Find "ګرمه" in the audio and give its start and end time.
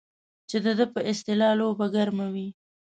1.95-2.27